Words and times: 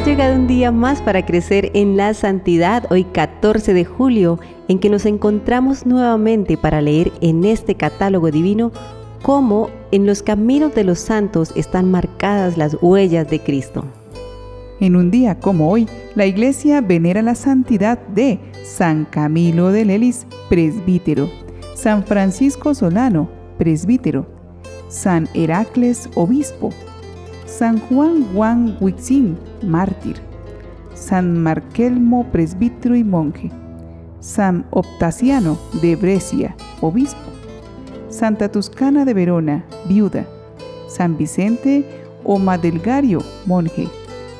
Ha 0.00 0.04
llegado 0.06 0.34
un 0.34 0.46
día 0.46 0.72
más 0.72 1.02
para 1.02 1.26
crecer 1.26 1.70
en 1.74 1.98
la 1.98 2.14
santidad, 2.14 2.90
hoy 2.90 3.04
14 3.04 3.74
de 3.74 3.84
julio, 3.84 4.40
en 4.66 4.78
que 4.78 4.88
nos 4.88 5.04
encontramos 5.04 5.84
nuevamente 5.84 6.56
para 6.56 6.80
leer 6.80 7.12
en 7.20 7.44
este 7.44 7.74
catálogo 7.74 8.30
divino 8.30 8.72
cómo 9.20 9.68
en 9.92 10.06
los 10.06 10.22
caminos 10.22 10.74
de 10.74 10.84
los 10.84 11.00
santos 11.00 11.52
están 11.54 11.90
marcadas 11.90 12.56
las 12.56 12.78
huellas 12.80 13.28
de 13.28 13.40
Cristo. 13.40 13.84
En 14.80 14.96
un 14.96 15.10
día 15.10 15.38
como 15.38 15.70
hoy, 15.70 15.86
la 16.14 16.24
Iglesia 16.24 16.80
venera 16.80 17.20
la 17.20 17.34
santidad 17.34 17.98
de 17.98 18.40
San 18.64 19.04
Camilo 19.04 19.70
de 19.70 19.84
Lelis, 19.84 20.26
presbítero, 20.48 21.28
San 21.74 22.04
Francisco 22.04 22.74
Solano, 22.74 23.28
presbítero, 23.58 24.26
San 24.88 25.28
Heracles, 25.34 26.08
obispo, 26.14 26.70
San 27.50 27.80
Juan 27.80 28.32
Juan 28.32 28.76
Huitzin, 28.80 29.36
mártir, 29.66 30.16
San 30.94 31.42
Markelmo, 31.42 32.24
presbítero 32.30 32.94
y 32.94 33.02
monje, 33.02 33.50
San 34.20 34.64
Optasiano 34.70 35.58
de 35.82 35.96
Brescia, 35.96 36.54
obispo, 36.80 37.18
Santa 38.08 38.50
Tuscana 38.50 39.04
de 39.04 39.14
Verona, 39.14 39.64
viuda, 39.88 40.26
San 40.86 41.18
Vicente 41.18 41.84
o 42.22 42.38
Madelgario, 42.38 43.18
monje, 43.46 43.88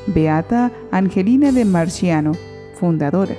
Beata 0.07 0.71
Angelina 0.93 1.51
de 1.51 1.65
Marciano, 1.65 2.33
fundadora, 2.79 3.35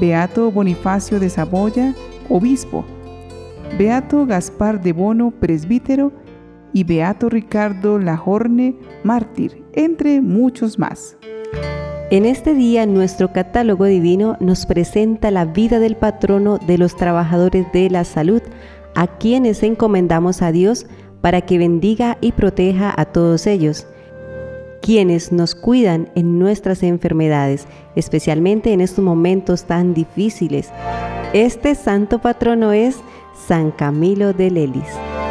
Beato 0.00 0.50
Bonifacio 0.50 1.20
de 1.20 1.30
Saboya, 1.30 1.94
obispo, 2.28 2.84
Beato 3.78 4.26
Gaspar 4.26 4.82
de 4.82 4.92
Bono, 4.92 5.30
presbítero, 5.30 6.12
y 6.72 6.84
Beato 6.84 7.28
Ricardo 7.28 7.98
Lajorne, 7.98 8.74
mártir, 9.04 9.64
entre 9.72 10.20
muchos 10.20 10.78
más. 10.78 11.16
En 12.10 12.26
este 12.26 12.54
día 12.54 12.84
nuestro 12.84 13.32
catálogo 13.32 13.86
divino 13.86 14.36
nos 14.38 14.66
presenta 14.66 15.30
la 15.30 15.46
vida 15.46 15.78
del 15.78 15.96
patrono 15.96 16.58
de 16.58 16.76
los 16.76 16.94
trabajadores 16.94 17.66
de 17.72 17.88
la 17.88 18.04
salud, 18.04 18.42
a 18.94 19.06
quienes 19.06 19.62
encomendamos 19.62 20.42
a 20.42 20.52
Dios 20.52 20.86
para 21.22 21.40
que 21.40 21.56
bendiga 21.56 22.18
y 22.20 22.32
proteja 22.32 22.92
a 22.94 23.06
todos 23.06 23.46
ellos, 23.46 23.86
quienes 24.82 25.32
nos 25.32 25.54
cuidan 25.54 26.10
en 26.14 26.38
nuestras 26.38 26.82
enfermedades, 26.82 27.66
especialmente 27.96 28.72
en 28.74 28.82
estos 28.82 29.02
momentos 29.02 29.64
tan 29.64 29.94
difíciles. 29.94 30.70
Este 31.32 31.74
santo 31.74 32.18
patrono 32.18 32.72
es 32.72 32.98
San 33.46 33.70
Camilo 33.70 34.34
de 34.34 34.50
Lelis. 34.50 35.21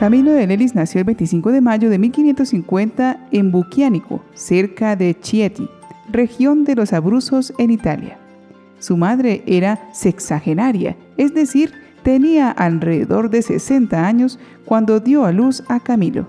Camilo 0.00 0.32
de 0.32 0.46
Lelis 0.46 0.74
nació 0.74 1.00
el 1.00 1.04
25 1.04 1.52
de 1.52 1.60
mayo 1.60 1.90
de 1.90 1.98
1550 1.98 3.28
en 3.32 3.52
Buquiánico, 3.52 4.22
cerca 4.32 4.96
de 4.96 5.14
Chieti, 5.20 5.68
región 6.10 6.64
de 6.64 6.74
los 6.74 6.94
Abruzos 6.94 7.52
en 7.58 7.70
Italia. 7.70 8.16
Su 8.78 8.96
madre 8.96 9.42
era 9.44 9.90
sexagenaria, 9.92 10.96
es 11.18 11.34
decir, 11.34 11.74
tenía 12.02 12.50
alrededor 12.50 13.28
de 13.28 13.42
60 13.42 14.06
años 14.06 14.38
cuando 14.64 15.00
dio 15.00 15.26
a 15.26 15.32
luz 15.32 15.62
a 15.68 15.80
Camilo. 15.80 16.28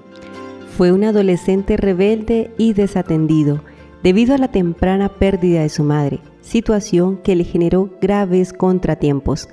Fue 0.76 0.92
un 0.92 1.06
adolescente 1.06 1.78
rebelde 1.78 2.52
y 2.58 2.74
desatendido 2.74 3.64
debido 4.04 4.36
a 4.36 4.38
la 4.38 4.50
temprana 4.50 5.08
pérdida 5.08 5.62
de 5.62 5.70
su 5.70 5.86
madre, 5.86 6.20
situación 6.42 7.22
que 7.24 7.38
le 7.38 7.46
generó 7.46 7.90
graves 8.02 8.52
contratiempos. 8.52 9.48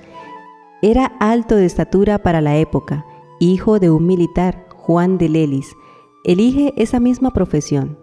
Era 0.83 1.07
alto 1.21 1.55
de 1.55 1.67
estatura 1.67 2.19
para 2.19 2.41
la 2.41 2.57
época, 2.57 3.05
hijo 3.39 3.79
de 3.79 3.91
un 3.91 4.07
militar, 4.07 4.67
Juan 4.71 5.19
de 5.19 5.29
Lelis, 5.29 5.75
elige 6.25 6.73
esa 6.77 7.01
misma 7.01 7.33
profesión. 7.33 7.99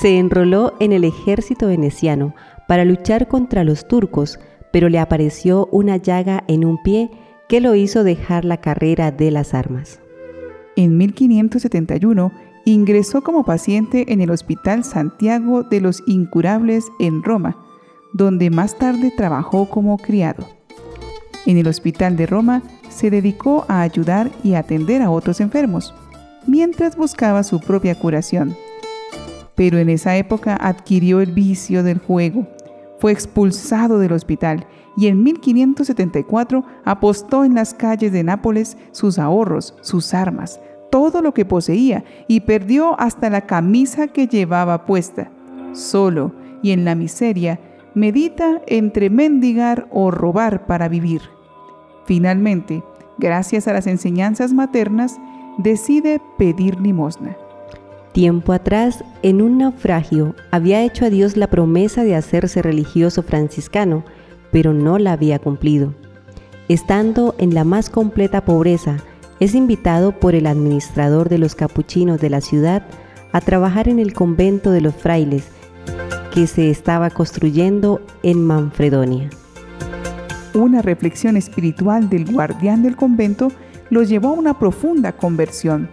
Se 0.00 0.18
enroló 0.18 0.74
en 0.80 0.92
el 0.92 1.04
ejército 1.04 1.68
veneciano 1.68 2.34
para 2.66 2.84
luchar 2.84 3.28
contra 3.28 3.64
los 3.64 3.86
turcos, 3.86 4.38
pero 4.72 4.88
le 4.88 4.98
apareció 4.98 5.68
una 5.70 5.96
llaga 5.96 6.44
en 6.48 6.64
un 6.64 6.82
pie 6.82 7.10
que 7.48 7.60
lo 7.60 7.74
hizo 7.74 8.04
dejar 8.04 8.44
la 8.44 8.60
carrera 8.60 9.12
de 9.12 9.30
las 9.30 9.54
armas. 9.54 10.00
En 10.74 10.98
1571 10.98 12.32
ingresó 12.64 13.22
como 13.22 13.44
paciente 13.44 14.12
en 14.12 14.20
el 14.20 14.30
Hospital 14.30 14.82
Santiago 14.82 15.62
de 15.62 15.80
los 15.80 16.02
Incurables 16.06 16.86
en 16.98 17.22
Roma, 17.22 17.56
donde 18.12 18.50
más 18.50 18.76
tarde 18.76 19.12
trabajó 19.16 19.70
como 19.70 19.98
criado. 19.98 20.46
En 21.46 21.58
el 21.58 21.68
Hospital 21.68 22.16
de 22.16 22.26
Roma 22.26 22.62
se 22.96 23.10
dedicó 23.10 23.66
a 23.68 23.82
ayudar 23.82 24.30
y 24.42 24.54
atender 24.54 25.02
a 25.02 25.10
otros 25.10 25.40
enfermos, 25.40 25.94
mientras 26.46 26.96
buscaba 26.96 27.42
su 27.42 27.60
propia 27.60 27.94
curación. 27.94 28.56
Pero 29.54 29.78
en 29.78 29.88
esa 29.90 30.16
época 30.16 30.56
adquirió 30.56 31.20
el 31.20 31.32
vicio 31.32 31.82
del 31.82 31.98
juego, 31.98 32.46
fue 32.98 33.12
expulsado 33.12 33.98
del 33.98 34.12
hospital 34.12 34.66
y 34.96 35.08
en 35.08 35.22
1574 35.22 36.64
apostó 36.84 37.44
en 37.44 37.54
las 37.54 37.74
calles 37.74 38.12
de 38.12 38.24
Nápoles 38.24 38.78
sus 38.92 39.18
ahorros, 39.18 39.74
sus 39.82 40.14
armas, 40.14 40.60
todo 40.90 41.20
lo 41.20 41.34
que 41.34 41.44
poseía 41.44 42.04
y 42.26 42.40
perdió 42.40 42.98
hasta 42.98 43.28
la 43.28 43.42
camisa 43.42 44.08
que 44.08 44.26
llevaba 44.26 44.86
puesta. 44.86 45.30
Solo 45.72 46.32
y 46.62 46.70
en 46.70 46.86
la 46.86 46.94
miseria, 46.94 47.60
medita 47.94 48.62
entre 48.66 49.10
mendigar 49.10 49.86
o 49.90 50.10
robar 50.10 50.66
para 50.66 50.88
vivir. 50.88 51.35
Finalmente, 52.06 52.82
gracias 53.18 53.68
a 53.68 53.72
las 53.72 53.86
enseñanzas 53.86 54.52
maternas, 54.52 55.18
decide 55.58 56.20
pedir 56.38 56.80
limosna. 56.80 57.36
Tiempo 58.12 58.52
atrás, 58.52 59.04
en 59.22 59.42
un 59.42 59.58
naufragio, 59.58 60.34
había 60.50 60.82
hecho 60.82 61.04
a 61.04 61.10
Dios 61.10 61.36
la 61.36 61.48
promesa 61.48 62.02
de 62.04 62.14
hacerse 62.14 62.62
religioso 62.62 63.22
franciscano, 63.22 64.04
pero 64.50 64.72
no 64.72 64.98
la 64.98 65.12
había 65.12 65.38
cumplido. 65.38 65.92
Estando 66.68 67.34
en 67.38 67.54
la 67.54 67.64
más 67.64 67.90
completa 67.90 68.44
pobreza, 68.44 68.96
es 69.38 69.54
invitado 69.54 70.12
por 70.12 70.34
el 70.34 70.46
administrador 70.46 71.28
de 71.28 71.38
los 71.38 71.54
capuchinos 71.54 72.20
de 72.20 72.30
la 72.30 72.40
ciudad 72.40 72.86
a 73.32 73.40
trabajar 73.40 73.88
en 73.88 73.98
el 73.98 74.14
convento 74.14 74.70
de 74.70 74.80
los 74.80 74.94
frailes 74.94 75.48
que 76.32 76.46
se 76.46 76.70
estaba 76.70 77.10
construyendo 77.10 78.00
en 78.22 78.42
Manfredonia. 78.44 79.28
Una 80.56 80.80
reflexión 80.80 81.36
espiritual 81.36 82.08
del 82.08 82.32
guardián 82.32 82.82
del 82.82 82.96
convento 82.96 83.52
lo 83.90 84.02
llevó 84.02 84.28
a 84.28 84.32
una 84.32 84.58
profunda 84.58 85.12
conversión. 85.12 85.90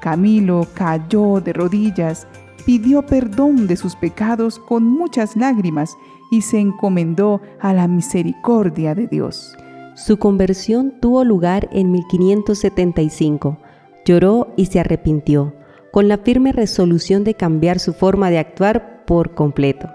Camilo 0.00 0.66
cayó 0.72 1.38
de 1.42 1.52
rodillas, 1.52 2.26
pidió 2.64 3.04
perdón 3.04 3.66
de 3.66 3.76
sus 3.76 3.96
pecados 3.96 4.58
con 4.58 4.84
muchas 4.84 5.36
lágrimas 5.36 5.98
y 6.30 6.40
se 6.40 6.58
encomendó 6.58 7.42
a 7.60 7.74
la 7.74 7.88
misericordia 7.88 8.94
de 8.94 9.06
Dios. 9.06 9.54
Su 9.96 10.16
conversión 10.16 10.94
tuvo 10.98 11.22
lugar 11.22 11.68
en 11.70 11.92
1575. 11.92 13.58
Lloró 14.06 14.54
y 14.56 14.64
se 14.64 14.80
arrepintió, 14.80 15.54
con 15.92 16.08
la 16.08 16.16
firme 16.16 16.52
resolución 16.52 17.22
de 17.22 17.34
cambiar 17.34 17.78
su 17.78 17.92
forma 17.92 18.30
de 18.30 18.38
actuar 18.38 19.04
por 19.04 19.34
completo. 19.34 19.90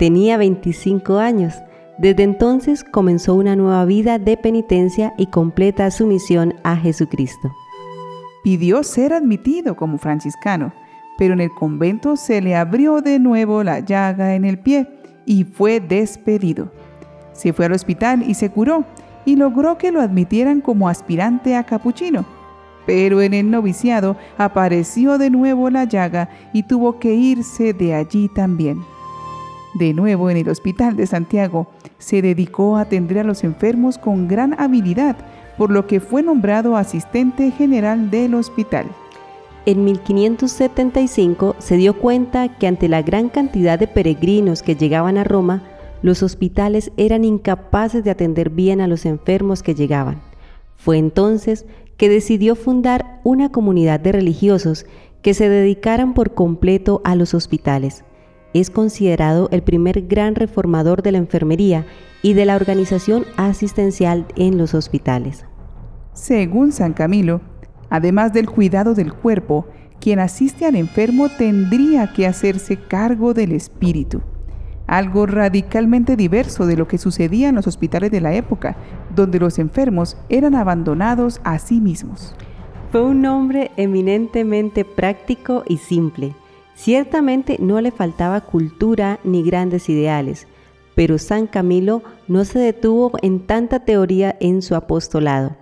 Tenía 0.00 0.38
25 0.38 1.18
años. 1.18 1.54
Desde 1.98 2.24
entonces 2.24 2.82
comenzó 2.82 3.34
una 3.34 3.54
nueva 3.54 3.84
vida 3.84 4.18
de 4.18 4.36
penitencia 4.36 5.14
y 5.16 5.26
completa 5.26 5.90
sumisión 5.90 6.54
a 6.64 6.76
Jesucristo. 6.76 7.54
Pidió 8.42 8.82
ser 8.82 9.12
admitido 9.12 9.76
como 9.76 9.98
franciscano, 9.98 10.72
pero 11.16 11.34
en 11.34 11.40
el 11.40 11.50
convento 11.50 12.16
se 12.16 12.40
le 12.40 12.56
abrió 12.56 13.00
de 13.00 13.20
nuevo 13.20 13.62
la 13.62 13.78
llaga 13.78 14.34
en 14.34 14.44
el 14.44 14.58
pie 14.58 14.88
y 15.24 15.44
fue 15.44 15.78
despedido. 15.78 16.72
Se 17.32 17.52
fue 17.52 17.66
al 17.66 17.72
hospital 17.72 18.24
y 18.28 18.34
se 18.34 18.50
curó 18.50 18.84
y 19.24 19.36
logró 19.36 19.78
que 19.78 19.92
lo 19.92 20.00
admitieran 20.00 20.60
como 20.60 20.88
aspirante 20.88 21.54
a 21.54 21.64
capuchino. 21.64 22.24
Pero 22.86 23.22
en 23.22 23.34
el 23.34 23.50
noviciado 23.50 24.16
apareció 24.36 25.16
de 25.16 25.30
nuevo 25.30 25.70
la 25.70 25.84
llaga 25.84 26.28
y 26.52 26.64
tuvo 26.64 26.98
que 26.98 27.14
irse 27.14 27.72
de 27.72 27.94
allí 27.94 28.28
también. 28.34 28.82
De 29.74 29.92
nuevo 29.92 30.30
en 30.30 30.36
el 30.36 30.48
Hospital 30.48 30.96
de 30.96 31.06
Santiago, 31.06 31.66
se 31.98 32.22
dedicó 32.22 32.76
a 32.76 32.82
atender 32.82 33.18
a 33.18 33.24
los 33.24 33.42
enfermos 33.42 33.98
con 33.98 34.28
gran 34.28 34.54
habilidad, 34.60 35.16
por 35.58 35.70
lo 35.72 35.88
que 35.88 35.98
fue 35.98 36.22
nombrado 36.22 36.76
asistente 36.76 37.50
general 37.50 38.08
del 38.10 38.34
hospital. 38.34 38.86
En 39.66 39.84
1575 39.84 41.56
se 41.58 41.76
dio 41.76 41.98
cuenta 41.98 42.56
que 42.56 42.68
ante 42.68 42.88
la 42.88 43.02
gran 43.02 43.28
cantidad 43.28 43.78
de 43.78 43.88
peregrinos 43.88 44.62
que 44.62 44.76
llegaban 44.76 45.18
a 45.18 45.24
Roma, 45.24 45.64
los 46.02 46.22
hospitales 46.22 46.92
eran 46.96 47.24
incapaces 47.24 48.04
de 48.04 48.10
atender 48.10 48.50
bien 48.50 48.80
a 48.80 48.86
los 48.86 49.06
enfermos 49.06 49.62
que 49.62 49.74
llegaban. 49.74 50.20
Fue 50.76 50.98
entonces 50.98 51.64
que 51.96 52.08
decidió 52.08 52.54
fundar 52.54 53.20
una 53.24 53.50
comunidad 53.50 53.98
de 54.00 54.12
religiosos 54.12 54.86
que 55.22 55.34
se 55.34 55.48
dedicaran 55.48 56.14
por 56.14 56.34
completo 56.34 57.00
a 57.04 57.14
los 57.16 57.32
hospitales. 57.32 58.04
Es 58.54 58.70
considerado 58.70 59.48
el 59.50 59.62
primer 59.62 60.02
gran 60.02 60.36
reformador 60.36 61.02
de 61.02 61.10
la 61.10 61.18
enfermería 61.18 61.84
y 62.22 62.34
de 62.34 62.46
la 62.46 62.54
organización 62.54 63.24
asistencial 63.36 64.26
en 64.36 64.56
los 64.56 64.74
hospitales. 64.74 65.44
Según 66.12 66.70
San 66.70 66.92
Camilo, 66.92 67.40
además 67.90 68.32
del 68.32 68.48
cuidado 68.48 68.94
del 68.94 69.12
cuerpo, 69.12 69.66
quien 70.00 70.20
asiste 70.20 70.66
al 70.66 70.76
enfermo 70.76 71.28
tendría 71.28 72.12
que 72.12 72.28
hacerse 72.28 72.76
cargo 72.76 73.34
del 73.34 73.50
espíritu, 73.50 74.22
algo 74.86 75.26
radicalmente 75.26 76.14
diverso 76.14 76.64
de 76.64 76.76
lo 76.76 76.86
que 76.86 76.98
sucedía 76.98 77.48
en 77.48 77.56
los 77.56 77.66
hospitales 77.66 78.12
de 78.12 78.20
la 78.20 78.34
época, 78.34 78.76
donde 79.16 79.40
los 79.40 79.58
enfermos 79.58 80.16
eran 80.28 80.54
abandonados 80.54 81.40
a 81.42 81.58
sí 81.58 81.80
mismos. 81.80 82.36
Fue 82.92 83.02
un 83.02 83.26
hombre 83.26 83.72
eminentemente 83.76 84.84
práctico 84.84 85.64
y 85.66 85.78
simple. 85.78 86.36
Ciertamente 86.74 87.56
no 87.60 87.80
le 87.80 87.90
faltaba 87.90 88.40
cultura 88.40 89.20
ni 89.24 89.42
grandes 89.42 89.88
ideales, 89.88 90.46
pero 90.94 91.18
San 91.18 91.46
Camilo 91.46 92.02
no 92.28 92.44
se 92.44 92.58
detuvo 92.58 93.12
en 93.22 93.40
tanta 93.46 93.80
teoría 93.80 94.36
en 94.40 94.62
su 94.62 94.74
apostolado. 94.74 95.56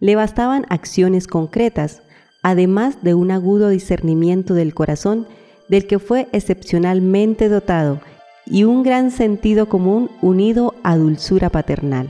Le 0.00 0.14
bastaban 0.14 0.66
acciones 0.68 1.26
concretas, 1.26 2.02
además 2.42 3.02
de 3.02 3.14
un 3.14 3.30
agudo 3.30 3.68
discernimiento 3.68 4.54
del 4.54 4.74
corazón 4.74 5.26
del 5.68 5.86
que 5.86 5.98
fue 5.98 6.28
excepcionalmente 6.32 7.48
dotado 7.48 8.00
y 8.46 8.64
un 8.64 8.82
gran 8.82 9.10
sentido 9.10 9.68
común 9.68 10.10
unido 10.22 10.74
a 10.82 10.96
dulzura 10.96 11.50
paternal. 11.50 12.08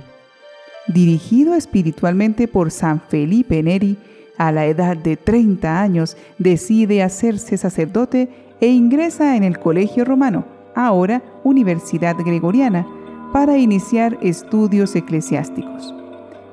Dirigido 0.86 1.54
espiritualmente 1.54 2.48
por 2.48 2.70
San 2.70 3.00
Felipe 3.00 3.62
Neri, 3.62 3.98
a 4.36 4.52
la 4.52 4.66
edad 4.66 4.96
de 4.96 5.16
30 5.16 5.82
años 5.82 6.16
decide 6.38 7.02
hacerse 7.02 7.56
sacerdote 7.56 8.47
e 8.60 8.68
ingresa 8.68 9.36
en 9.36 9.44
el 9.44 9.58
Colegio 9.58 10.04
Romano, 10.04 10.44
ahora 10.74 11.22
Universidad 11.44 12.16
Gregoriana, 12.16 12.86
para 13.32 13.58
iniciar 13.58 14.18
estudios 14.22 14.94
eclesiásticos. 14.96 15.94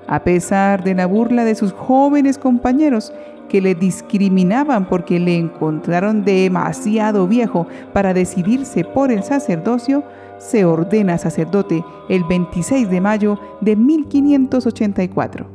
A 0.07 0.23
pesar 0.23 0.83
de 0.83 0.93
la 0.93 1.07
burla 1.07 1.45
de 1.45 1.55
sus 1.55 1.73
jóvenes 1.73 2.37
compañeros 2.37 3.11
que 3.49 3.61
le 3.61 3.75
discriminaban 3.75 4.87
porque 4.87 5.19
le 5.19 5.37
encontraron 5.37 6.25
demasiado 6.25 7.27
viejo 7.27 7.67
para 7.93 8.13
decidirse 8.13 8.83
por 8.83 9.11
el 9.11 9.23
sacerdocio, 9.23 10.03
se 10.37 10.65
ordena 10.65 11.17
sacerdote 11.17 11.83
el 12.09 12.23
26 12.23 12.89
de 12.89 13.01
mayo 13.01 13.39
de 13.61 13.75
1584. 13.75 15.47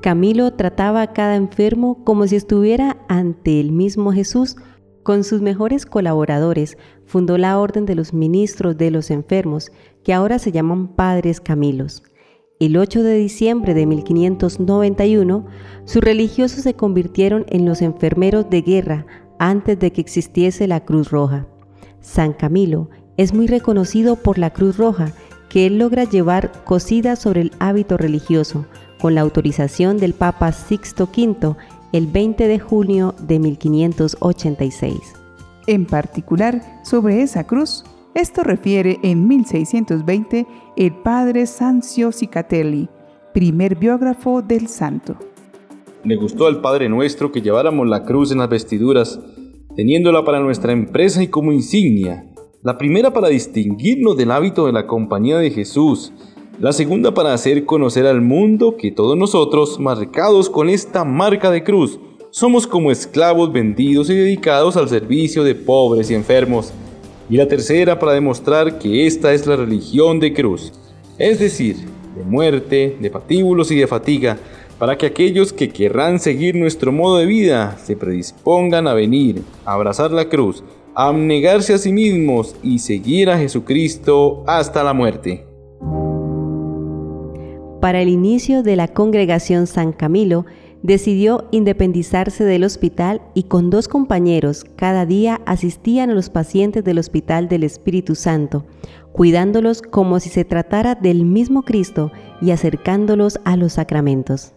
Camilo 0.00 0.52
trataba 0.52 1.02
a 1.02 1.12
cada 1.12 1.36
enfermo 1.36 2.02
como 2.04 2.26
si 2.26 2.36
estuviera 2.36 2.96
ante 3.08 3.60
el 3.60 3.72
mismo 3.72 4.12
Jesús. 4.12 4.56
Con 5.10 5.24
sus 5.24 5.40
mejores 5.40 5.86
colaboradores 5.86 6.78
fundó 7.04 7.36
la 7.36 7.58
Orden 7.58 7.84
de 7.84 7.96
los 7.96 8.14
Ministros 8.14 8.78
de 8.78 8.92
los 8.92 9.10
Enfermos, 9.10 9.72
que 10.04 10.12
ahora 10.12 10.38
se 10.38 10.52
llaman 10.52 10.86
Padres 10.86 11.40
Camilos. 11.40 12.04
El 12.60 12.76
8 12.76 13.02
de 13.02 13.16
diciembre 13.16 13.74
de 13.74 13.86
1591, 13.86 15.46
sus 15.84 16.00
religiosos 16.00 16.62
se 16.62 16.74
convirtieron 16.74 17.44
en 17.48 17.64
los 17.64 17.82
enfermeros 17.82 18.48
de 18.50 18.62
guerra 18.62 19.04
antes 19.40 19.80
de 19.80 19.90
que 19.90 20.00
existiese 20.00 20.68
la 20.68 20.84
Cruz 20.84 21.10
Roja. 21.10 21.48
San 22.00 22.32
Camilo 22.32 22.88
es 23.16 23.34
muy 23.34 23.48
reconocido 23.48 24.14
por 24.14 24.38
la 24.38 24.50
Cruz 24.50 24.76
Roja, 24.76 25.12
que 25.48 25.66
él 25.66 25.80
logra 25.80 26.04
llevar 26.04 26.52
cosida 26.62 27.16
sobre 27.16 27.40
el 27.40 27.52
hábito 27.58 27.96
religioso, 27.96 28.64
con 29.00 29.16
la 29.16 29.22
autorización 29.22 29.96
del 29.96 30.14
Papa 30.14 30.52
Sixto 30.52 31.08
V 31.12 31.56
el 31.92 32.06
20 32.06 32.46
de 32.46 32.58
junio 32.58 33.14
de 33.20 33.38
1586. 33.38 34.98
En 35.66 35.86
particular, 35.86 36.80
sobre 36.84 37.22
esa 37.22 37.46
cruz, 37.46 37.84
esto 38.14 38.42
refiere 38.42 38.98
en 39.02 39.28
1620 39.28 40.46
el 40.76 40.92
padre 40.92 41.46
Sancio 41.46 42.12
Cicatelli, 42.12 42.88
primer 43.32 43.76
biógrafo 43.76 44.42
del 44.42 44.66
santo. 44.68 45.16
Le 46.02 46.16
gustó 46.16 46.46
al 46.46 46.60
Padre 46.60 46.88
nuestro 46.88 47.30
que 47.30 47.42
lleváramos 47.42 47.86
la 47.86 48.04
cruz 48.04 48.32
en 48.32 48.38
las 48.38 48.48
vestiduras, 48.48 49.20
teniéndola 49.76 50.24
para 50.24 50.40
nuestra 50.40 50.72
empresa 50.72 51.22
y 51.22 51.28
como 51.28 51.52
insignia, 51.52 52.26
la 52.62 52.76
primera 52.76 53.12
para 53.12 53.28
distinguirnos 53.28 54.16
del 54.16 54.30
hábito 54.30 54.66
de 54.66 54.72
la 54.72 54.86
compañía 54.86 55.38
de 55.38 55.50
Jesús, 55.50 56.12
la 56.60 56.74
segunda 56.74 57.14
para 57.14 57.32
hacer 57.32 57.64
conocer 57.64 58.06
al 58.06 58.20
mundo 58.20 58.76
que 58.76 58.92
todos 58.92 59.16
nosotros, 59.16 59.80
marcados 59.80 60.50
con 60.50 60.68
esta 60.68 61.06
marca 61.06 61.50
de 61.50 61.64
cruz, 61.64 61.98
somos 62.28 62.66
como 62.66 62.90
esclavos 62.90 63.50
vendidos 63.50 64.10
y 64.10 64.14
dedicados 64.14 64.76
al 64.76 64.90
servicio 64.90 65.42
de 65.42 65.54
pobres 65.54 66.10
y 66.10 66.14
enfermos. 66.14 66.70
Y 67.30 67.38
la 67.38 67.48
tercera 67.48 67.98
para 67.98 68.12
demostrar 68.12 68.78
que 68.78 69.06
esta 69.06 69.32
es 69.32 69.46
la 69.46 69.56
religión 69.56 70.20
de 70.20 70.34
cruz, 70.34 70.70
es 71.16 71.38
decir, 71.40 71.76
de 72.14 72.24
muerte, 72.24 72.94
de 73.00 73.10
patíbulos 73.10 73.70
y 73.70 73.76
de 73.76 73.86
fatiga, 73.86 74.38
para 74.78 74.98
que 74.98 75.06
aquellos 75.06 75.54
que 75.54 75.70
querrán 75.70 76.20
seguir 76.20 76.56
nuestro 76.56 76.92
modo 76.92 77.16
de 77.16 77.26
vida 77.26 77.78
se 77.82 77.96
predispongan 77.96 78.86
a 78.86 78.92
venir, 78.92 79.42
a 79.64 79.72
abrazar 79.72 80.10
la 80.10 80.28
cruz, 80.28 80.62
a 80.94 81.08
abnegarse 81.08 81.72
a 81.72 81.78
sí 81.78 81.90
mismos 81.90 82.54
y 82.62 82.80
seguir 82.80 83.30
a 83.30 83.38
Jesucristo 83.38 84.44
hasta 84.46 84.84
la 84.84 84.92
muerte. 84.92 85.49
Para 87.80 88.02
el 88.02 88.10
inicio 88.10 88.62
de 88.62 88.76
la 88.76 88.88
congregación 88.88 89.66
San 89.66 89.92
Camilo, 89.92 90.44
decidió 90.82 91.48
independizarse 91.50 92.44
del 92.44 92.64
hospital 92.64 93.22
y 93.34 93.44
con 93.44 93.70
dos 93.70 93.88
compañeros 93.88 94.64
cada 94.76 95.06
día 95.06 95.40
asistían 95.46 96.10
a 96.10 96.14
los 96.14 96.28
pacientes 96.28 96.84
del 96.84 96.98
Hospital 96.98 97.48
del 97.48 97.64
Espíritu 97.64 98.14
Santo, 98.14 98.66
cuidándolos 99.12 99.80
como 99.80 100.20
si 100.20 100.28
se 100.28 100.44
tratara 100.44 100.94
del 100.94 101.24
mismo 101.24 101.62
Cristo 101.62 102.12
y 102.42 102.50
acercándolos 102.50 103.40
a 103.44 103.56
los 103.56 103.74
sacramentos. 103.74 104.52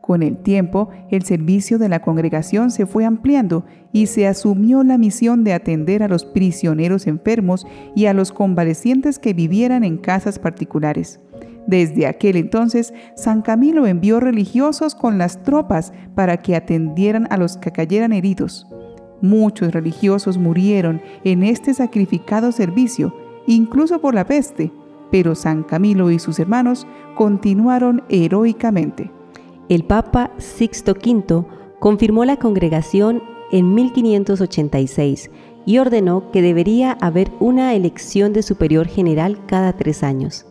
Con 0.00 0.22
el 0.22 0.36
tiempo, 0.36 0.90
el 1.10 1.22
servicio 1.22 1.78
de 1.78 1.88
la 1.88 2.02
congregación 2.02 2.70
se 2.70 2.86
fue 2.86 3.04
ampliando 3.04 3.64
y 3.92 4.06
se 4.06 4.26
asumió 4.26 4.82
la 4.82 4.98
misión 4.98 5.44
de 5.44 5.54
atender 5.54 6.02
a 6.02 6.08
los 6.08 6.24
prisioneros 6.24 7.06
enfermos 7.06 7.66
y 7.96 8.06
a 8.06 8.12
los 8.12 8.30
convalecientes 8.30 9.18
que 9.18 9.32
vivieran 9.32 9.82
en 9.82 9.96
casas 9.96 10.38
particulares. 10.38 11.20
Desde 11.66 12.06
aquel 12.06 12.36
entonces, 12.36 12.92
San 13.16 13.42
Camilo 13.42 13.86
envió 13.86 14.20
religiosos 14.20 14.94
con 14.94 15.18
las 15.18 15.42
tropas 15.42 15.92
para 16.14 16.38
que 16.38 16.56
atendieran 16.56 17.26
a 17.30 17.36
los 17.36 17.56
que 17.56 17.72
cayeran 17.72 18.12
heridos. 18.12 18.66
Muchos 19.22 19.72
religiosos 19.72 20.36
murieron 20.36 21.00
en 21.24 21.42
este 21.42 21.72
sacrificado 21.72 22.52
servicio, 22.52 23.14
incluso 23.46 24.00
por 24.00 24.14
la 24.14 24.26
peste, 24.26 24.70
pero 25.10 25.34
San 25.34 25.62
Camilo 25.62 26.10
y 26.10 26.18
sus 26.18 26.38
hermanos 26.38 26.86
continuaron 27.14 28.02
heroicamente. 28.08 29.10
El 29.68 29.84
Papa 29.84 30.30
Sixto 30.36 30.92
V 30.92 31.46
confirmó 31.78 32.24
la 32.24 32.36
congregación 32.36 33.22
en 33.50 33.74
1586 33.74 35.30
y 35.64 35.78
ordenó 35.78 36.30
que 36.30 36.42
debería 36.42 36.92
haber 37.00 37.30
una 37.40 37.74
elección 37.74 38.32
de 38.32 38.42
superior 38.42 38.86
general 38.86 39.38
cada 39.46 39.72
tres 39.74 40.02
años. 40.02 40.46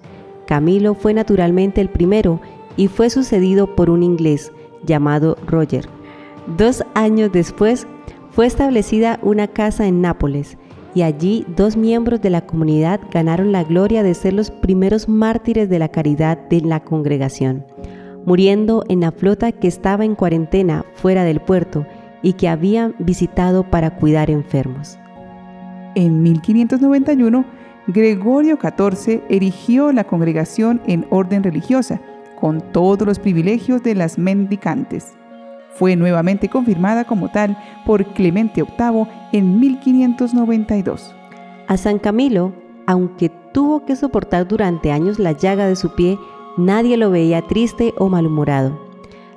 Camilo 0.47 0.93
fue 0.93 1.13
naturalmente 1.13 1.81
el 1.81 1.89
primero 1.89 2.39
y 2.77 2.87
fue 2.87 3.09
sucedido 3.09 3.75
por 3.75 3.89
un 3.89 4.03
inglés 4.03 4.51
llamado 4.85 5.37
Roger. 5.47 5.87
Dos 6.57 6.83
años 6.93 7.31
después 7.31 7.87
fue 8.31 8.45
establecida 8.45 9.19
una 9.21 9.47
casa 9.47 9.87
en 9.87 10.01
Nápoles 10.01 10.57
y 10.95 11.01
allí 11.01 11.45
dos 11.55 11.77
miembros 11.77 12.21
de 12.21 12.29
la 12.29 12.45
comunidad 12.45 12.99
ganaron 13.11 13.51
la 13.51 13.63
gloria 13.63 14.03
de 14.03 14.13
ser 14.13 14.33
los 14.33 14.51
primeros 14.51 15.07
mártires 15.07 15.69
de 15.69 15.79
la 15.79 15.89
caridad 15.89 16.37
de 16.49 16.61
la 16.61 16.81
congregación, 16.81 17.65
muriendo 18.25 18.83
en 18.89 19.01
la 19.01 19.11
flota 19.11 19.51
que 19.51 19.67
estaba 19.67 20.05
en 20.05 20.15
cuarentena 20.15 20.85
fuera 20.95 21.23
del 21.23 21.39
puerto 21.39 21.85
y 22.21 22.33
que 22.33 22.47
habían 22.47 22.95
visitado 22.99 23.69
para 23.69 23.95
cuidar 23.95 24.29
enfermos. 24.29 24.97
En 25.95 26.23
1591, 26.23 27.45
Gregorio 27.87 28.57
XIV 28.61 29.23
erigió 29.27 29.91
la 29.91 30.05
congregación 30.05 30.81
en 30.87 31.05
orden 31.09 31.43
religiosa, 31.43 31.99
con 32.39 32.61
todos 32.71 33.05
los 33.05 33.19
privilegios 33.19 33.83
de 33.83 33.93
las 33.93 34.17
mendicantes. 34.17 35.13
Fue 35.75 35.97
nuevamente 35.97 36.49
confirmada 36.49 37.03
como 37.03 37.29
tal 37.29 37.57
por 37.85 38.05
Clemente 38.13 38.63
VIII 38.63 39.07
en 39.33 39.59
1592. 39.59 41.13
A 41.67 41.75
San 41.75 41.99
Camilo, 41.99 42.53
aunque 42.85 43.29
tuvo 43.53 43.85
que 43.85 43.97
soportar 43.97 44.47
durante 44.47 44.91
años 44.91 45.19
la 45.19 45.33
llaga 45.33 45.67
de 45.67 45.75
su 45.75 45.93
pie, 45.93 46.17
nadie 46.55 46.95
lo 46.95 47.09
veía 47.09 47.41
triste 47.47 47.93
o 47.97 48.07
malhumorado. 48.07 48.79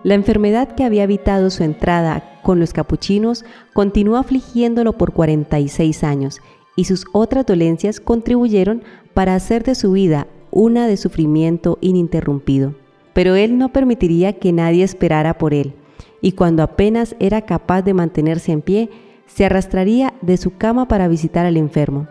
La 0.04 0.14
enfermedad 0.14 0.68
que 0.76 0.84
había 0.84 1.02
evitado 1.02 1.50
su 1.50 1.64
entrada 1.64 2.40
con 2.44 2.60
los 2.60 2.72
capuchinos 2.72 3.44
continuó 3.72 4.18
afligiéndolo 4.18 4.92
por 4.92 5.12
46 5.12 6.04
años 6.04 6.40
y 6.76 6.84
sus 6.84 7.06
otras 7.12 7.46
dolencias 7.46 8.00
contribuyeron 8.00 8.82
para 9.14 9.34
hacer 9.34 9.64
de 9.64 9.74
su 9.74 9.92
vida 9.92 10.28
una 10.50 10.86
de 10.86 10.96
sufrimiento 10.96 11.78
ininterrumpido. 11.80 12.74
Pero 13.14 13.34
él 13.34 13.58
no 13.58 13.72
permitiría 13.72 14.34
que 14.34 14.52
nadie 14.52 14.84
esperara 14.84 15.38
por 15.38 15.54
él, 15.54 15.74
y 16.20 16.32
cuando 16.32 16.62
apenas 16.62 17.16
era 17.18 17.42
capaz 17.42 17.82
de 17.82 17.94
mantenerse 17.94 18.52
en 18.52 18.60
pie, 18.60 18.90
se 19.26 19.44
arrastraría 19.44 20.14
de 20.22 20.36
su 20.36 20.56
cama 20.56 20.86
para 20.86 21.08
visitar 21.08 21.46
al 21.46 21.56
enfermo. 21.56 22.06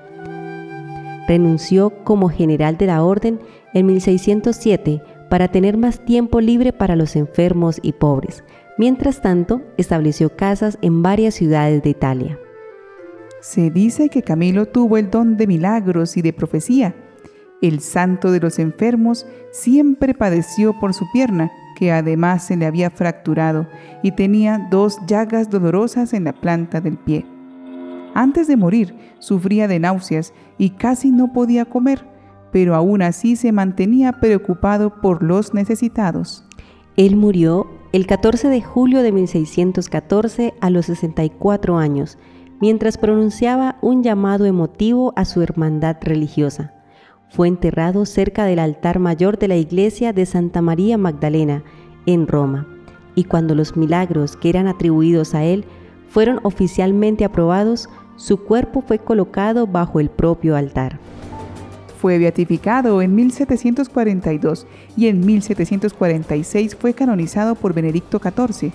Renunció 1.27 1.91
como 2.03 2.29
general 2.29 2.77
de 2.77 2.87
la 2.87 3.03
orden 3.03 3.39
en 3.73 3.85
1607 3.85 5.01
para 5.29 5.47
tener 5.47 5.77
más 5.77 6.03
tiempo 6.05 6.39
libre 6.39 6.71
para 6.71 6.95
los 6.95 7.15
enfermos 7.15 7.79
y 7.81 7.93
pobres. 7.93 8.43
Mientras 8.77 9.21
tanto, 9.21 9.61
estableció 9.77 10.35
casas 10.35 10.77
en 10.81 11.01
varias 11.01 11.33
ciudades 11.33 11.81
de 11.81 11.89
Italia. 11.89 12.39
Se 13.45 13.69
dice 13.69 14.09
que 14.09 14.23
Camilo 14.23 14.65
tuvo 14.65 14.97
el 14.97 15.11
don 15.11 15.37
de 15.37 15.45
milagros 15.45 16.17
y 16.17 16.23
de 16.23 16.33
profecía. 16.33 16.95
El 17.61 17.79
santo 17.79 18.31
de 18.31 18.39
los 18.39 18.57
enfermos 18.57 19.27
siempre 19.51 20.15
padeció 20.15 20.79
por 20.79 20.95
su 20.95 21.05
pierna, 21.13 21.51
que 21.77 21.91
además 21.91 22.47
se 22.47 22.57
le 22.57 22.65
había 22.65 22.89
fracturado 22.89 23.67
y 24.01 24.13
tenía 24.13 24.67
dos 24.71 24.97
llagas 25.05 25.51
dolorosas 25.51 26.13
en 26.13 26.23
la 26.23 26.33
planta 26.33 26.81
del 26.81 26.97
pie. 26.97 27.23
Antes 28.15 28.47
de 28.47 28.57
morir, 28.57 28.95
sufría 29.19 29.67
de 29.67 29.77
náuseas 29.77 30.33
y 30.57 30.71
casi 30.71 31.11
no 31.11 31.31
podía 31.31 31.65
comer, 31.65 32.03
pero 32.51 32.73
aún 32.73 33.03
así 33.03 33.35
se 33.35 33.51
mantenía 33.51 34.13
preocupado 34.13 35.01
por 35.01 35.21
los 35.21 35.53
necesitados. 35.53 36.45
Él 36.97 37.15
murió 37.15 37.67
el 37.93 38.07
14 38.07 38.49
de 38.49 38.63
julio 38.63 39.03
de 39.03 39.11
1614 39.11 40.55
a 40.61 40.71
los 40.71 40.87
64 40.87 41.77
años, 41.77 42.17
mientras 42.59 42.97
pronunciaba 42.97 43.77
un 43.81 44.03
llamado 44.03 44.45
emotivo 44.45 45.13
a 45.15 45.25
su 45.25 45.41
hermandad 45.41 45.97
religiosa. 46.01 46.73
Fue 47.29 47.47
enterrado 47.47 48.05
cerca 48.05 48.45
del 48.45 48.59
altar 48.59 48.99
mayor 48.99 49.37
de 49.37 49.47
la 49.47 49.57
iglesia 49.57 50.13
de 50.13 50.25
Santa 50.25 50.61
María 50.61 50.97
Magdalena, 50.97 51.63
en 52.05 52.27
Roma, 52.27 52.67
y 53.15 53.23
cuando 53.23 53.55
los 53.55 53.75
milagros 53.75 54.37
que 54.37 54.49
eran 54.49 54.67
atribuidos 54.67 55.33
a 55.33 55.43
él 55.43 55.65
fueron 56.07 56.39
oficialmente 56.43 57.25
aprobados, 57.25 57.89
su 58.15 58.37
cuerpo 58.37 58.81
fue 58.81 58.99
colocado 58.99 59.67
bajo 59.67 59.99
el 59.99 60.09
propio 60.09 60.55
altar. 60.55 60.99
Fue 61.99 62.17
beatificado 62.19 63.01
en 63.01 63.15
1742 63.15 64.67
y 64.95 65.07
en 65.07 65.25
1746 65.25 66.75
fue 66.75 66.93
canonizado 66.93 67.55
por 67.55 67.73
Benedicto 67.73 68.19
XIV. 68.19 68.71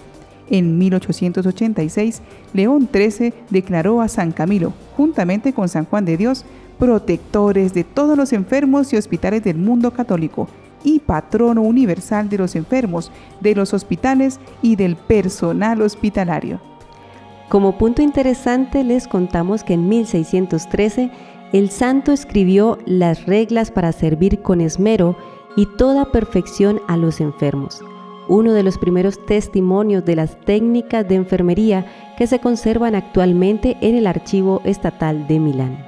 En 0.51 0.79
1886, 0.79 2.23
León 2.53 2.89
XIII 2.93 3.33
declaró 3.51 4.01
a 4.03 4.09
San 4.09 4.33
Camilo, 4.33 4.73
juntamente 4.97 5.53
con 5.53 5.69
San 5.69 5.85
Juan 5.87 6.05
de 6.05 6.17
Dios, 6.17 6.45
protectores 6.79 7.73
de 7.73 7.85
todos 7.85 8.17
los 8.17 8.33
enfermos 8.33 8.93
y 8.93 8.97
hospitales 8.97 9.45
del 9.45 9.59
mundo 9.59 9.93
católico 9.93 10.49
y 10.83 10.99
patrono 11.01 11.63
universal 11.63 12.29
de 12.29 12.39
los 12.39 12.57
enfermos, 12.57 13.13
de 13.41 13.55
los 13.55 13.75
hospitales 13.75 14.41
y 14.63 14.77
del 14.77 14.97
personal 14.97 15.83
hospitalario. 15.83 16.61
Como 17.49 17.77
punto 17.79 18.01
interesante 18.03 18.83
les 18.85 19.07
contamos 19.09 19.63
que 19.63 19.75
en 19.75 19.89
1613 19.89 21.11
el 21.53 21.71
santo 21.71 22.13
escribió 22.13 22.79
las 22.87 23.27
reglas 23.27 23.71
para 23.71 23.93
servir 23.93 24.41
con 24.41 24.61
esmero 24.61 25.17
y 25.57 25.67
toda 25.67 26.13
perfección 26.13 26.81
a 26.87 26.97
los 26.97 27.21
enfermos, 27.21 27.83
uno 28.31 28.53
de 28.53 28.63
los 28.63 28.79
primeros 28.79 29.27
testimonios 29.27 30.05
de 30.05 30.15
las 30.15 30.41
técnicas 30.43 31.07
de 31.07 31.17
enfermería 31.17 31.85
que 32.17 32.29
se 32.29 32.39
conservan 32.39 32.95
actualmente 32.95 33.77
en 33.81 33.97
el 33.97 34.07
Archivo 34.07 34.63
Estatal 34.65 35.27
de 35.27 35.41
Milán. 35.41 35.85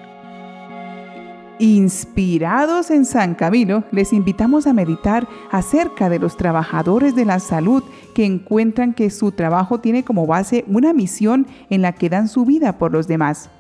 Inspirados 1.61 2.91
en 2.91 3.05
San 3.05 3.37
Camilo, 3.37 3.85
les 3.93 4.13
invitamos 4.13 4.67
a 4.67 4.73
meditar 4.73 5.29
acerca 5.53 6.09
de 6.09 6.19
los 6.19 6.37
trabajadores 6.37 7.15
de 7.15 7.25
la 7.25 7.39
salud 7.39 7.85
que 8.13 8.25
encuentran 8.25 8.93
que 8.93 9.11
su 9.11 9.31
trabajo 9.31 9.79
tiene 9.79 10.03
como 10.03 10.27
base 10.27 10.65
una 10.67 10.93
misión 10.93 11.47
en 11.71 11.81
la 11.81 11.93
que 11.93 12.09
dan 12.09 12.27
su 12.27 12.45
vida 12.45 12.77
por 12.77 12.91
los 12.91 13.07
demás. 13.07 13.51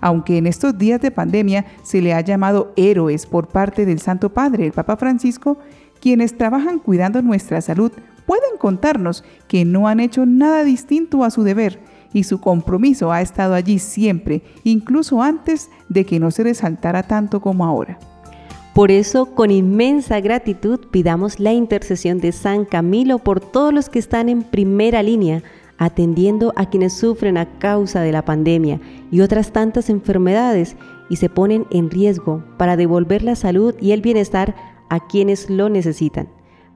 Aunque 0.00 0.38
en 0.38 0.46
estos 0.46 0.78
días 0.78 1.00
de 1.00 1.10
pandemia 1.10 1.66
se 1.82 2.00
le 2.00 2.14
ha 2.14 2.20
llamado 2.20 2.72
héroes 2.76 3.26
por 3.26 3.48
parte 3.48 3.84
del 3.84 3.98
Santo 3.98 4.32
Padre, 4.32 4.66
el 4.66 4.72
Papa 4.72 4.96
Francisco, 4.96 5.58
quienes 6.00 6.36
trabajan 6.36 6.78
cuidando 6.78 7.20
nuestra 7.22 7.60
salud 7.60 7.92
pueden 8.30 8.58
contarnos 8.58 9.24
que 9.48 9.64
no 9.64 9.88
han 9.88 9.98
hecho 9.98 10.24
nada 10.24 10.62
distinto 10.62 11.24
a 11.24 11.30
su 11.30 11.42
deber 11.42 11.80
y 12.12 12.22
su 12.22 12.40
compromiso 12.40 13.10
ha 13.10 13.22
estado 13.22 13.54
allí 13.54 13.80
siempre, 13.80 14.42
incluso 14.62 15.20
antes 15.20 15.68
de 15.88 16.06
que 16.06 16.20
no 16.20 16.30
se 16.30 16.44
resaltara 16.44 17.02
tanto 17.02 17.40
como 17.40 17.64
ahora. 17.64 17.98
Por 18.72 18.92
eso, 18.92 19.34
con 19.34 19.50
inmensa 19.50 20.20
gratitud, 20.20 20.78
pidamos 20.92 21.40
la 21.40 21.52
intercesión 21.52 22.20
de 22.20 22.30
San 22.30 22.66
Camilo 22.66 23.18
por 23.18 23.40
todos 23.40 23.74
los 23.74 23.88
que 23.88 23.98
están 23.98 24.28
en 24.28 24.44
primera 24.44 25.02
línea, 25.02 25.42
atendiendo 25.76 26.52
a 26.54 26.70
quienes 26.70 26.92
sufren 26.92 27.36
a 27.36 27.58
causa 27.58 28.00
de 28.00 28.12
la 28.12 28.24
pandemia 28.24 28.80
y 29.10 29.22
otras 29.22 29.50
tantas 29.50 29.90
enfermedades 29.90 30.76
y 31.08 31.16
se 31.16 31.30
ponen 31.30 31.66
en 31.72 31.90
riesgo 31.90 32.44
para 32.58 32.76
devolver 32.76 33.24
la 33.24 33.34
salud 33.34 33.74
y 33.80 33.90
el 33.90 34.02
bienestar 34.02 34.54
a 34.88 35.00
quienes 35.00 35.50
lo 35.50 35.68
necesitan 35.68 36.28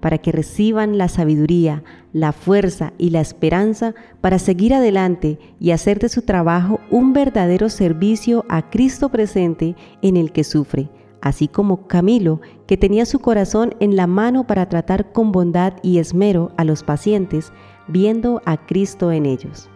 para 0.04 0.18
que 0.18 0.32
reciban 0.32 0.98
la 0.98 1.08
sabiduría, 1.08 1.82
la 2.12 2.32
fuerza 2.32 2.92
y 2.98 3.08
la 3.08 3.22
esperanza 3.22 3.94
para 4.20 4.38
seguir 4.38 4.74
adelante 4.74 5.38
y 5.58 5.70
hacer 5.70 5.98
de 5.98 6.10
su 6.10 6.20
trabajo 6.20 6.78
un 6.90 7.14
verdadero 7.14 7.70
servicio 7.70 8.44
a 8.50 8.68
Cristo 8.68 9.08
presente 9.08 9.76
en 10.02 10.18
el 10.18 10.30
que 10.30 10.44
sufre, 10.44 10.90
así 11.22 11.48
como 11.48 11.86
Camilo, 11.86 12.42
que 12.66 12.76
tenía 12.76 13.06
su 13.06 13.20
corazón 13.20 13.76
en 13.80 13.96
la 13.96 14.06
mano 14.06 14.46
para 14.46 14.68
tratar 14.68 15.10
con 15.10 15.32
bondad 15.32 15.72
y 15.82 15.96
esmero 15.96 16.52
a 16.58 16.64
los 16.64 16.82
pacientes, 16.82 17.50
viendo 17.88 18.42
a 18.44 18.58
Cristo 18.58 19.10
en 19.10 19.24
ellos. 19.24 19.70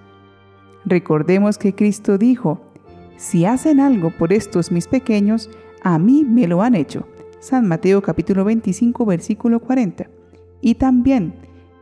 Recordemos 0.85 1.57
que 1.57 1.75
Cristo 1.75 2.19
dijo, 2.19 2.61
si 3.17 3.47
hacen 3.47 3.81
algo 3.81 4.11
por 4.11 4.35
estos 4.35 4.73
mis 4.73 4.89
pequeños, 4.89 5.49
a 5.83 5.99
mí 5.99 6.23
me 6.23 6.47
lo 6.47 6.61
han 6.61 6.75
hecho. 6.75 7.07
San 7.41 7.67
Mateo 7.67 8.03
capítulo 8.03 8.45
25 8.45 9.07
versículo 9.07 9.61
40. 9.61 10.18
Y 10.61 10.75
también, 10.75 11.35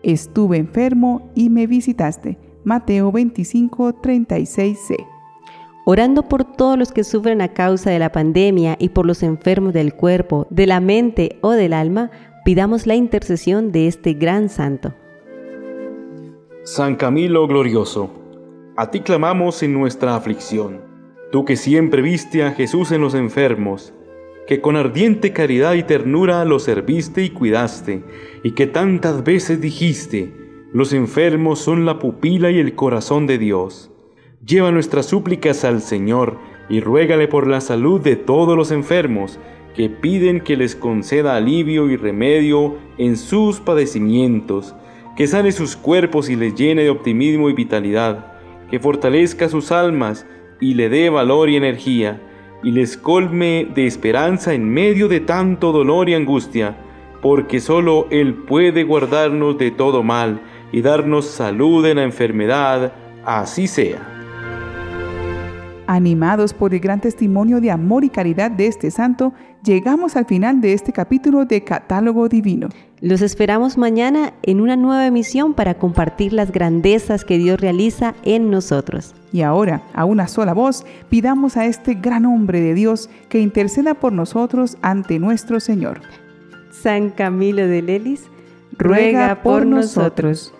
estuve 0.03 0.59
enfermo 0.59 1.31
y 1.35 1.51
me 1.51 1.67
visitaste. 1.67 2.39
Mateo 2.65 3.13
25, 3.13 4.03
36c. 4.03 5.07
Orando 5.85 6.29
por 6.29 6.45
todos 6.45 6.77
los 6.77 6.91
que 6.91 7.05
sufren 7.05 7.41
a 7.41 7.53
causa 7.53 7.91
de 7.91 8.01
la 8.01 8.11
pandemia 8.11 8.77
y 8.81 8.89
por 8.89 9.07
los 9.07 9.23
enfermos 9.23 9.73
del 9.73 9.95
cuerpo, 9.95 10.49
de 10.51 10.67
la 10.67 10.81
mente 10.81 11.39
o 11.43 11.53
del 11.53 11.73
alma, 11.73 12.11
pidamos 12.45 12.87
la 12.87 12.97
intercesión 12.97 13.71
de 13.71 13.87
este 13.87 14.15
gran 14.15 14.49
santo. 14.49 14.95
San 16.65 16.97
Camilo 16.97 17.47
Glorioso, 17.47 18.11
a 18.77 18.91
ti 18.91 19.01
clamamos 19.01 19.63
en 19.63 19.73
nuestra 19.73 20.17
aflicción. 20.17 20.81
Tú 21.31 21.45
que 21.45 21.55
siempre 21.55 22.03
viste 22.03 22.43
a 22.43 22.51
Jesús 22.51 22.91
en 22.91 23.01
los 23.01 23.15
enfermos, 23.15 23.95
que 24.47 24.61
con 24.61 24.77
ardiente 24.77 25.33
caridad 25.33 25.75
y 25.75 25.83
ternura 25.83 26.45
lo 26.45 26.59
serviste 26.59 27.25
y 27.25 27.31
cuidaste, 27.31 28.05
y 28.43 28.53
que 28.53 28.67
tantas 28.67 29.25
veces 29.25 29.61
dijiste, 29.61 30.33
los 30.73 30.93
enfermos 30.93 31.59
son 31.59 31.85
la 31.85 31.99
pupila 31.99 32.51
y 32.51 32.59
el 32.59 32.75
corazón 32.75 33.27
de 33.27 33.39
Dios. 33.39 33.91
Lleva 34.45 34.71
nuestras 34.71 35.07
súplicas 35.07 35.65
al 35.65 35.81
Señor 35.81 36.39
y 36.69 36.81
ruégale 36.81 37.29
por 37.29 37.47
la 37.47 37.61
salud 37.61 38.01
de 38.01 38.17
todos 38.17 38.57
los 38.57 38.71
enfermos, 38.71 39.39
que 39.75 39.91
piden 39.91 40.41
que 40.41 40.57
les 40.57 40.75
conceda 40.75 41.37
alivio 41.37 41.91
y 41.91 41.97
remedio 41.97 42.77
en 42.99 43.17
sus 43.17 43.61
padecimientos, 43.61 44.75
que 45.17 45.27
sane 45.27 45.53
sus 45.53 45.77
cuerpos 45.77 46.31
y 46.31 46.37
les 46.37 46.55
llene 46.55 46.83
de 46.83 46.91
optimismo 46.91 47.51
y 47.51 47.53
vitalidad, 47.53 48.35
que 48.71 48.81
fortalezca 48.81 49.49
sus 49.49 49.73
almas 49.73 50.27
y 50.61 50.75
le 50.75 50.89
dé 50.89 51.11
valor 51.11 51.51
y 51.51 51.57
energía, 51.57 52.23
y 52.63 52.71
les 52.71 52.97
colme 52.97 53.69
de 53.75 53.87
esperanza 53.87 54.55
en 54.55 54.69
medio 54.69 55.09
de 55.09 55.21
tanto 55.21 55.73
dolor 55.73 56.09
y 56.09 56.15
angustia, 56.15 56.77
porque 57.23 57.61
solo 57.61 58.07
Él 58.11 58.35
puede 58.35 58.85
guardarnos 58.85 59.59
de 59.59 59.71
todo 59.71 60.03
mal 60.03 60.41
y 60.73 60.83
darnos 60.83 61.27
salud 61.27 61.85
en 61.87 61.97
la 61.97 62.05
enfermedad, 62.05 62.93
así 63.25 63.67
sea. 63.67 64.16
Animados 65.87 66.53
por 66.53 66.75
el 66.75 66.81
gran 66.81 67.01
testimonio 67.01 67.61
de 67.61 67.71
amor 67.71 68.03
y 68.03 68.09
caridad 68.09 68.51
de 68.51 68.67
este 68.67 68.91
santo, 68.91 69.33
llegamos 69.63 70.17
al 70.17 70.27
final 70.27 70.61
de 70.61 70.73
este 70.73 70.93
capítulo 70.93 71.45
de 71.45 71.63
Catálogo 71.63 72.29
Divino. 72.29 72.69
Los 73.01 73.23
esperamos 73.23 73.79
mañana 73.79 74.33
en 74.43 74.61
una 74.61 74.75
nueva 74.75 75.07
emisión 75.07 75.55
para 75.55 75.75
compartir 75.75 76.33
las 76.33 76.51
grandezas 76.51 77.25
que 77.25 77.39
Dios 77.39 77.61
realiza 77.61 78.15
en 78.25 78.51
nosotros. 78.51 79.15
Y 79.33 79.43
ahora, 79.43 79.83
a 79.95 80.05
una 80.05 80.27
sola 80.27 80.55
voz, 80.55 80.85
pidamos 81.09 81.57
a 81.57 81.67
este 81.67 81.95
gran 81.95 82.27
hombre 82.27 82.61
de 82.61 82.75
Dios 82.75 83.09
que 83.29 83.39
interceda 83.39 83.95
por 83.95 84.13
nosotros 84.13 84.79
ante 84.83 85.21
nuestro 85.21 85.61
Señor. 85.61 86.01
San 86.73 87.11
Camilo 87.11 87.69
de 87.69 87.83
Lelis, 87.83 88.25
ruega 88.79 89.43
por 89.43 89.67
nosotros. 89.67 90.53